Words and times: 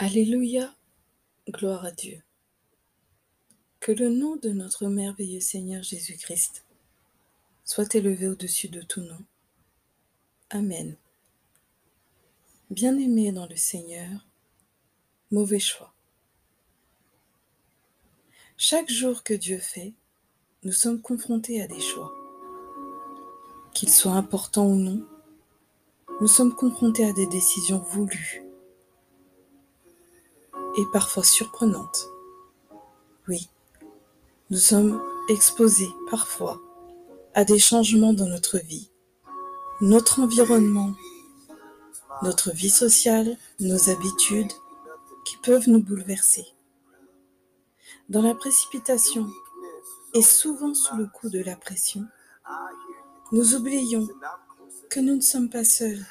Alléluia, 0.00 0.72
gloire 1.48 1.84
à 1.84 1.90
Dieu. 1.90 2.22
Que 3.80 3.90
le 3.90 4.10
nom 4.10 4.36
de 4.36 4.50
notre 4.50 4.86
merveilleux 4.86 5.40
Seigneur 5.40 5.82
Jésus-Christ 5.82 6.64
soit 7.64 7.96
élevé 7.96 8.28
au-dessus 8.28 8.68
de 8.68 8.80
tout 8.80 9.00
nom. 9.00 9.18
Amen. 10.50 10.96
Bien-aimés 12.70 13.32
dans 13.32 13.48
le 13.48 13.56
Seigneur, 13.56 14.24
mauvais 15.32 15.58
choix. 15.58 15.92
Chaque 18.56 18.88
jour 18.88 19.24
que 19.24 19.34
Dieu 19.34 19.58
fait, 19.58 19.94
nous 20.62 20.70
sommes 20.70 21.02
confrontés 21.02 21.60
à 21.60 21.66
des 21.66 21.80
choix. 21.80 22.14
Qu'ils 23.74 23.90
soient 23.90 24.12
importants 24.12 24.68
ou 24.68 24.76
non, 24.76 25.04
nous 26.20 26.28
sommes 26.28 26.54
confrontés 26.54 27.04
à 27.04 27.12
des 27.12 27.26
décisions 27.26 27.80
voulues 27.80 28.47
et 30.78 30.86
parfois 30.92 31.24
surprenantes. 31.24 32.08
Oui, 33.26 33.50
nous 34.50 34.58
sommes 34.58 35.02
exposés 35.28 35.90
parfois 36.08 36.62
à 37.34 37.44
des 37.44 37.58
changements 37.58 38.12
dans 38.12 38.28
notre 38.28 38.58
vie, 38.58 38.90
notre 39.80 40.20
environnement, 40.20 40.94
notre 42.22 42.52
vie 42.52 42.70
sociale, 42.70 43.36
nos 43.58 43.90
habitudes 43.90 44.52
qui 45.24 45.36
peuvent 45.38 45.68
nous 45.68 45.82
bouleverser. 45.82 46.46
Dans 48.08 48.22
la 48.22 48.34
précipitation 48.34 49.28
et 50.14 50.22
souvent 50.22 50.74
sous 50.74 50.96
le 50.96 51.06
coup 51.06 51.28
de 51.28 51.40
la 51.40 51.56
pression, 51.56 52.06
nous 53.32 53.54
oublions 53.56 54.08
que 54.88 55.00
nous 55.00 55.16
ne 55.16 55.20
sommes 55.20 55.50
pas 55.50 55.64
seuls 55.64 56.06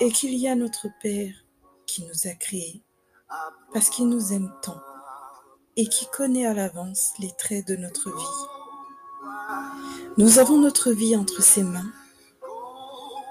et 0.00 0.10
qu'il 0.10 0.34
y 0.34 0.48
a 0.48 0.56
notre 0.56 0.88
Père 1.00 1.34
qui 1.86 2.04
nous 2.04 2.28
a 2.28 2.34
créés 2.34 2.82
parce 3.72 3.90
qu'il 3.90 4.08
nous 4.08 4.32
aime 4.32 4.52
tant 4.62 4.80
et 5.76 5.86
qui 5.86 6.06
connaît 6.06 6.46
à 6.46 6.54
l'avance 6.54 7.12
les 7.18 7.32
traits 7.36 7.66
de 7.66 7.76
notre 7.76 8.10
vie. 8.10 8.46
Nous 10.16 10.38
avons 10.38 10.58
notre 10.58 10.90
vie 10.90 11.16
entre 11.16 11.42
ses 11.42 11.62
mains 11.62 11.90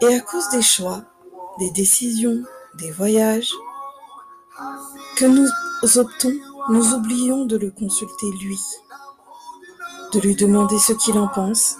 et 0.02 0.13
à 0.13 0.19
cause 0.19 0.49
des 0.49 0.61
choix, 0.61 1.03
des 1.59 1.71
décisions, 1.71 2.43
des 2.75 2.91
voyages 2.91 3.52
que 5.17 5.25
nous 5.25 5.47
optons, 5.97 6.33
nous 6.69 6.93
oublions 6.93 7.45
de 7.45 7.57
le 7.57 7.71
consulter 7.71 8.30
lui, 8.41 8.59
de 10.13 10.19
lui 10.19 10.35
demander 10.35 10.77
ce 10.77 10.93
qu'il 10.93 11.17
en 11.17 11.27
pense. 11.27 11.77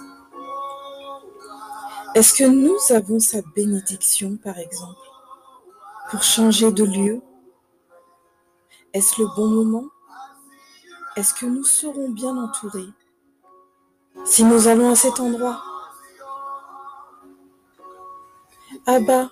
Est-ce 2.14 2.32
que 2.32 2.44
nous 2.44 2.76
avons 2.90 3.20
sa 3.20 3.42
bénédiction, 3.54 4.38
par 4.42 4.58
exemple, 4.58 4.98
pour 6.10 6.22
changer 6.22 6.72
de 6.72 6.84
lieu 6.84 7.20
est-ce 8.96 9.20
le 9.20 9.28
bon 9.36 9.48
moment? 9.48 9.84
Est-ce 11.16 11.34
que 11.34 11.46
nous 11.46 11.64
serons 11.64 12.08
bien 12.08 12.36
entourés? 12.36 12.88
Si 14.24 14.42
nous 14.42 14.68
allons 14.68 14.90
à 14.90 14.96
cet 14.96 15.20
endroit? 15.20 15.62
Abba, 18.86 19.30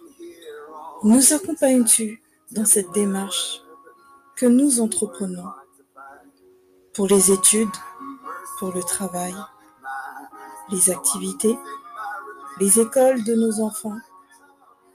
nous 1.02 1.32
accompagnes-tu 1.32 2.22
dans 2.50 2.66
cette 2.66 2.92
démarche 2.92 3.62
que 4.36 4.46
nous 4.46 4.80
entreprenons 4.80 5.48
pour 6.92 7.06
les 7.06 7.32
études, 7.32 7.76
pour 8.58 8.72
le 8.72 8.82
travail, 8.82 9.34
les 10.70 10.90
activités, 10.90 11.58
les 12.60 12.80
écoles 12.80 13.24
de 13.24 13.34
nos 13.34 13.60
enfants, 13.60 13.96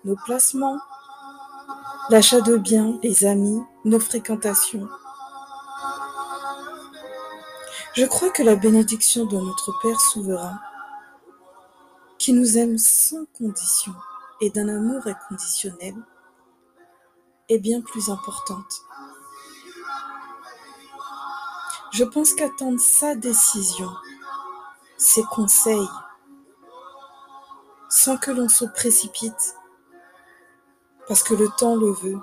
nos 0.06 0.16
placements 0.16 0.80
l'achat 2.10 2.42
de 2.42 2.58
biens, 2.58 2.98
les 3.04 3.26
amis, 3.26 3.62
nos 3.86 4.00
fréquentations. 4.00 4.88
Je 7.94 8.06
crois 8.06 8.30
que 8.30 8.44
la 8.44 8.56
bénédiction 8.56 9.26
de 9.26 9.38
notre 9.38 9.78
Père 9.82 10.00
souverain, 10.00 10.60
qui 12.18 12.34
nous 12.34 12.58
aime 12.58 12.78
sans 12.78 13.26
condition 13.38 13.94
et 14.42 14.50
d'un 14.50 14.70
amour 14.70 15.08
inconditionnel, 15.08 15.96
est 17.48 17.60
bien 17.60 17.82
plus 17.82 18.10
importante. 18.10 18.82
Je 21.92 22.04
pense 22.04 22.34
qu'attendre 22.34 22.80
sa 22.80 23.16
décision, 23.16 23.90
ses 24.98 25.24
conseils, 25.24 25.90
sans 27.90 28.18
que 28.18 28.32
l'on 28.32 28.50
se 28.50 28.66
précipite, 28.66 29.56
parce 31.08 31.24
que 31.24 31.34
le 31.34 31.50
temps 31.58 31.76
le 31.76 31.92
veut, 31.92 32.20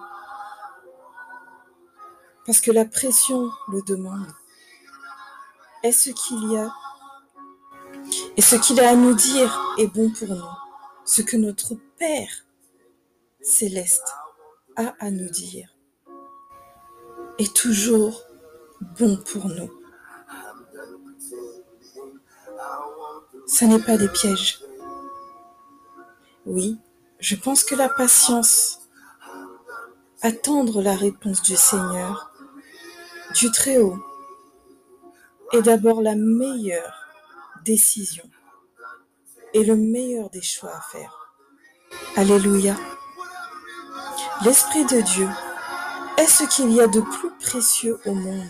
parce 2.46 2.60
que 2.60 2.70
la 2.70 2.84
pression 2.84 3.50
le 3.68 3.82
demande. 3.82 4.32
est 5.82 5.92
ce 5.92 6.10
qu'il 6.10 6.52
y 6.52 6.56
a 6.56 6.72
et 8.36 8.42
ce 8.42 8.56
qu'il 8.56 8.78
a 8.80 8.90
à 8.90 8.94
nous 8.94 9.14
dire 9.14 9.74
est 9.78 9.88
bon 9.88 10.10
pour 10.10 10.28
nous, 10.28 10.54
ce 11.04 11.22
que 11.22 11.36
notre 11.36 11.74
Père 11.98 12.44
céleste 13.40 14.08
a 14.76 14.94
à 15.00 15.10
nous 15.10 15.28
dire 15.28 15.76
est 17.38 17.54
toujours 17.54 18.22
bon 18.98 19.16
pour 19.18 19.48
nous. 19.48 19.70
Ce 23.46 23.64
n'est 23.64 23.82
pas 23.82 23.96
des 23.96 24.08
pièges. 24.08 24.60
Oui, 26.46 26.78
je 27.18 27.36
pense 27.36 27.64
que 27.64 27.74
la 27.74 27.88
patience, 27.88 28.80
attendre 30.22 30.82
la 30.82 30.94
réponse 30.94 31.42
du 31.42 31.56
Seigneur, 31.56 32.32
du 33.38 33.50
Très-Haut, 33.50 33.98
est 35.52 35.60
d'abord 35.60 36.00
la 36.00 36.14
meilleure 36.14 37.06
décision 37.64 38.24
et 39.52 39.62
le 39.62 39.76
meilleur 39.76 40.30
des 40.30 40.40
choix 40.40 40.74
à 40.74 40.80
faire. 40.80 41.34
Alléluia. 42.16 42.74
L'Esprit 44.42 44.86
de 44.86 45.02
Dieu 45.02 45.28
est 46.16 46.26
ce 46.26 46.44
qu'il 46.44 46.72
y 46.72 46.80
a 46.80 46.86
de 46.86 47.00
plus 47.00 47.30
précieux 47.38 48.00
au 48.06 48.14
monde. 48.14 48.48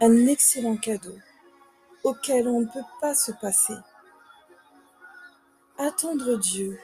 Un 0.00 0.26
excellent 0.26 0.76
cadeau 0.76 1.16
auquel 2.04 2.48
on 2.48 2.60
ne 2.60 2.66
peut 2.66 2.88
pas 3.00 3.14
se 3.14 3.32
passer. 3.32 3.76
Attendre 5.76 6.36
Dieu 6.36 6.78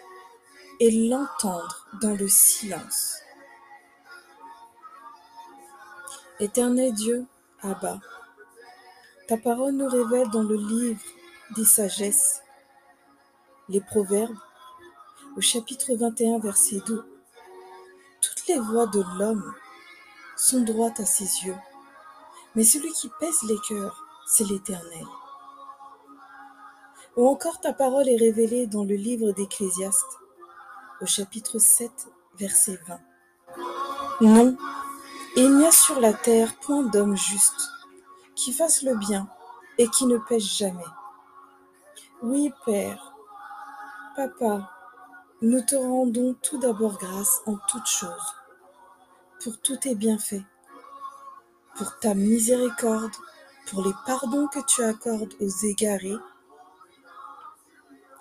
et 0.78 1.08
l'entendre 1.08 1.86
dans 2.02 2.14
le 2.14 2.28
silence. 2.28 3.23
Éternel 6.44 6.92
Dieu, 6.92 7.24
Abba, 7.62 8.00
ta 9.28 9.38
parole 9.38 9.72
nous 9.72 9.88
révèle 9.88 10.28
dans 10.28 10.42
le 10.42 10.56
livre 10.56 11.00
des 11.56 11.64
sagesses, 11.64 12.42
les 13.70 13.80
proverbes, 13.80 14.36
au 15.38 15.40
chapitre 15.40 15.94
21, 15.94 16.40
verset 16.40 16.82
2. 16.86 17.02
Toutes 18.20 18.46
les 18.46 18.58
voies 18.58 18.86
de 18.88 19.02
l'homme 19.18 19.54
sont 20.36 20.60
droites 20.60 21.00
à 21.00 21.06
ses 21.06 21.46
yeux, 21.46 21.56
mais 22.54 22.64
celui 22.64 22.92
qui 22.92 23.10
pèse 23.18 23.42
les 23.44 23.58
cœurs, 23.66 24.04
c'est 24.26 24.44
l'Éternel. 24.44 25.06
Ou 27.16 27.26
encore 27.26 27.58
ta 27.58 27.72
parole 27.72 28.06
est 28.06 28.18
révélée 28.18 28.66
dans 28.66 28.84
le 28.84 28.96
livre 28.96 29.32
d'Ecclésiaste, 29.32 30.18
au 31.00 31.06
chapitre 31.06 31.58
7, 31.58 31.90
verset 32.36 32.78
20. 32.86 33.00
Non, 34.20 34.58
il 35.36 35.56
n'y 35.56 35.66
a 35.66 35.72
sur 35.72 36.00
la 36.00 36.12
terre 36.12 36.54
point 36.60 36.82
d'homme 36.82 37.16
juste 37.16 37.70
qui 38.36 38.52
fasse 38.52 38.82
le 38.82 38.96
bien 38.96 39.28
et 39.78 39.88
qui 39.88 40.06
ne 40.06 40.18
pêche 40.18 40.58
jamais. 40.58 40.84
Oui, 42.22 42.52
Père, 42.64 43.14
Papa, 44.14 44.70
nous 45.42 45.60
te 45.60 45.74
rendons 45.74 46.34
tout 46.40 46.58
d'abord 46.58 46.98
grâce 46.98 47.40
en 47.46 47.56
toutes 47.68 47.86
choses, 47.86 48.34
pour 49.42 49.60
tous 49.60 49.76
tes 49.76 49.94
bienfaits, 49.94 50.44
pour 51.76 51.98
ta 51.98 52.14
miséricorde, 52.14 53.14
pour 53.66 53.84
les 53.84 53.94
pardons 54.06 54.46
que 54.46 54.64
tu 54.64 54.82
accordes 54.82 55.34
aux 55.40 55.64
égarés 55.64 56.16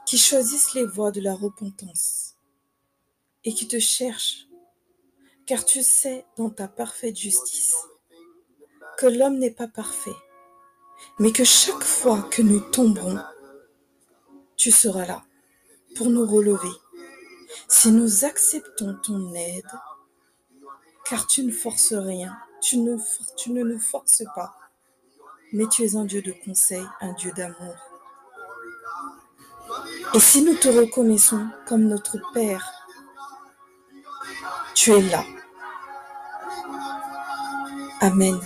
qui 0.05 0.17
choisissent 0.17 0.73
les 0.73 0.85
voies 0.85 1.11
de 1.11 1.21
la 1.21 1.35
repentance 1.35 2.35
et 3.43 3.53
qui 3.53 3.67
te 3.67 3.79
cherche, 3.79 4.47
car 5.45 5.65
tu 5.65 5.83
sais 5.83 6.25
dans 6.37 6.49
ta 6.49 6.67
parfaite 6.67 7.15
justice 7.15 7.75
que 8.97 9.07
l'homme 9.07 9.39
n'est 9.39 9.51
pas 9.51 9.67
parfait, 9.67 10.15
mais 11.19 11.31
que 11.31 11.43
chaque 11.43 11.83
fois 11.83 12.21
que 12.31 12.41
nous 12.41 12.59
tomberons, 12.59 13.19
tu 14.55 14.71
seras 14.71 15.05
là 15.05 15.23
pour 15.95 16.09
nous 16.09 16.25
relever. 16.25 16.71
Si 17.67 17.91
nous 17.91 18.25
acceptons 18.25 18.95
ton 19.03 19.33
aide, 19.33 19.71
car 21.05 21.27
tu 21.27 21.43
ne 21.43 21.51
forces 21.51 21.93
rien, 21.93 22.35
tu 22.61 22.77
ne, 22.77 23.63
nous 23.63 23.79
forces 23.79 24.23
pas, 24.35 24.55
mais 25.51 25.67
tu 25.67 25.83
es 25.83 25.95
un 25.95 26.05
Dieu 26.05 26.21
de 26.21 26.31
conseil, 26.31 26.85
un 27.01 27.13
Dieu 27.13 27.31
d'amour. 27.33 27.75
Et 30.13 30.19
si 30.19 30.43
nous 30.43 30.55
te 30.55 30.69
reconnaissons 30.69 31.47
comme 31.67 31.83
notre 31.83 32.17
Père 32.33 32.82
tu 34.73 34.91
es 34.91 35.01
là 35.01 35.23
Amen. 38.01 38.37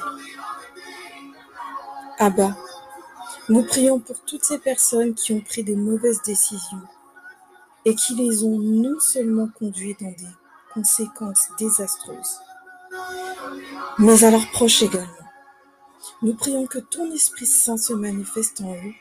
Abba, 2.20 2.56
nous 3.50 3.64
prions 3.64 4.00
pour 4.00 4.20
toutes 4.22 4.44
ces 4.44 4.60
personnes 4.60 5.16
qui 5.16 5.34
ont 5.34 5.42
pris 5.42 5.64
des 5.64 5.76
mauvaises 5.76 6.22
décisions 6.22 6.82
et 7.86 7.96
qui 7.96 8.14
les 8.16 8.44
ont 8.44 8.60
non 8.60 9.00
seulement 9.00 9.48
conduits 9.48 9.96
dans 10.00 10.12
des 10.12 10.34
conséquences 10.74 11.48
désastreuses, 11.58 12.40
mais 13.98 14.24
à 14.24 14.32
leurs 14.32 14.52
proches 14.52 14.84
également. 14.84 15.08
Nous 16.22 16.36
prions 16.36 16.68
que 16.68 16.80
ton 16.80 17.12
Esprit 17.12 17.46
Saint 17.46 17.78
se 17.78 17.94
manifeste 17.94 18.62
en 18.62 18.74
eux, 18.74 18.94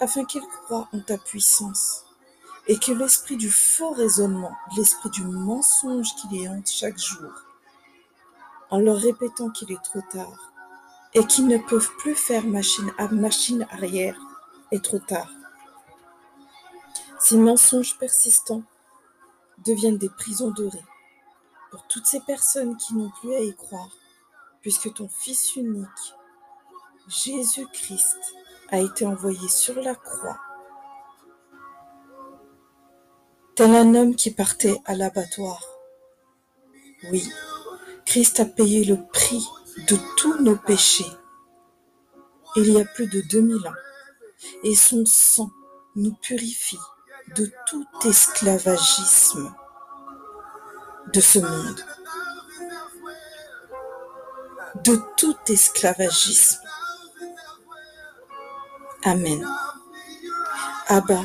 afin 0.00 0.24
qu'ils 0.24 0.42
croient 0.42 0.88
en 0.92 1.00
ta 1.00 1.18
puissance, 1.18 2.04
et 2.68 2.78
que 2.78 2.92
l'esprit 2.92 3.36
du 3.36 3.50
faux 3.50 3.90
raisonnement, 3.90 4.54
l'esprit 4.76 5.08
du 5.10 5.24
mensonge 5.24 6.14
qui 6.16 6.28
les 6.28 6.48
hante 6.48 6.68
chaque 6.68 6.98
jour, 6.98 7.32
en 8.70 8.78
leur 8.78 8.98
répétant 8.98 9.48
qu'il 9.48 9.72
est 9.72 9.82
trop 9.82 10.02
tard, 10.12 10.52
et 11.14 11.24
qu'ils 11.26 11.46
ne 11.46 11.56
peuvent 11.56 11.90
plus 11.98 12.14
faire 12.14 12.44
machine, 12.44 13.66
arrière, 13.70 14.18
est 14.70 14.84
trop 14.84 14.98
tard. 14.98 15.30
Ces 17.18 17.38
mensonges 17.38 17.96
persistants 17.98 18.62
deviennent 19.64 19.96
des 19.96 20.10
prisons 20.10 20.50
dorées 20.50 20.84
pour 21.70 21.86
toutes 21.88 22.06
ces 22.06 22.20
personnes 22.20 22.76
qui 22.76 22.94
n'ont 22.94 23.10
plus 23.20 23.34
à 23.34 23.40
y 23.40 23.54
croire, 23.54 23.90
puisque 24.60 24.92
ton 24.92 25.08
Fils 25.08 25.56
unique, 25.56 26.14
Jésus-Christ, 27.08 28.18
a 28.70 28.80
été 28.80 29.06
envoyé 29.06 29.48
sur 29.48 29.80
la 29.80 29.94
croix, 29.94 30.38
tel 33.58 33.74
un 33.74 33.92
homme 33.96 34.14
qui 34.14 34.30
partait 34.30 34.80
à 34.84 34.94
l'abattoir. 34.94 35.60
Oui, 37.10 37.28
Christ 38.06 38.38
a 38.38 38.44
payé 38.44 38.84
le 38.84 39.04
prix 39.12 39.44
de 39.88 39.96
tous 40.16 40.40
nos 40.40 40.54
péchés 40.54 41.10
il 42.54 42.70
y 42.70 42.80
a 42.80 42.84
plus 42.84 43.08
de 43.08 43.20
2000 43.20 43.56
ans, 43.66 43.72
et 44.62 44.76
son 44.76 45.04
sang 45.06 45.50
nous 45.96 46.14
purifie 46.22 46.78
de 47.34 47.50
tout 47.66 47.84
esclavagisme 48.04 49.52
de 51.12 51.20
ce 51.20 51.40
monde, 51.40 51.84
de 54.84 55.00
tout 55.16 55.36
esclavagisme. 55.48 56.60
Amen. 59.02 59.44
Abba, 60.86 61.22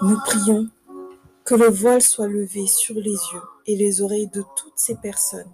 nous 0.00 0.18
prions 0.20 0.66
que 1.50 1.56
le 1.56 1.68
voile 1.68 2.00
soit 2.00 2.28
levé 2.28 2.68
sur 2.68 2.94
les 2.94 3.10
yeux 3.10 3.42
et 3.66 3.74
les 3.74 4.02
oreilles 4.02 4.28
de 4.28 4.44
toutes 4.54 4.78
ces 4.78 4.94
personnes 4.94 5.52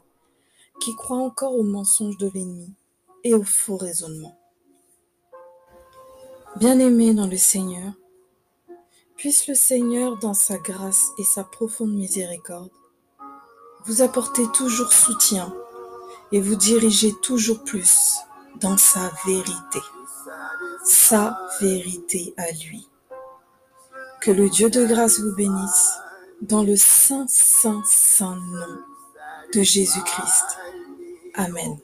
qui 0.79 0.95
croient 0.95 1.23
encore 1.23 1.55
aux 1.55 1.63
mensonges 1.63 2.19
de 2.19 2.31
l'ennemi 2.35 2.71
et 3.25 3.33
aux 3.33 3.45
faux 3.45 3.79
raisonnements. 3.79 4.39
Bien-aimés 6.57 7.15
dans 7.15 7.27
le 7.27 7.39
Seigneur, 7.39 7.95
puisse 9.17 9.49
le 9.49 9.55
Seigneur, 9.55 10.19
dans 10.19 10.35
sa 10.35 10.59
grâce 10.59 11.13
et 11.17 11.25
sa 11.25 11.45
profonde 11.45 11.95
miséricorde, 11.95 12.69
vous 13.87 14.03
apporter 14.03 14.43
toujours 14.53 14.93
soutien 14.93 15.51
et 16.31 16.43
vous 16.43 16.57
diriger 16.57 17.15
toujours 17.23 17.65
plus 17.65 18.17
dans 18.61 18.77
sa 18.77 19.11
vérité, 19.25 19.81
sa 20.85 21.41
vérité 21.59 22.35
à 22.37 22.53
lui. 22.53 22.87
Que 24.21 24.31
le 24.33 24.49
Dieu 24.49 24.71
de 24.71 24.85
grâce 24.85 25.21
vous 25.21 25.35
bénisse 25.37 25.99
dans 26.43 26.63
le 26.63 26.77
saint, 26.77 27.27
saint, 27.29 27.83
saint 27.85 28.37
nom 28.37 28.79
de 29.55 29.63
Jésus-Christ. 29.63 30.59
Amen. 31.35 31.79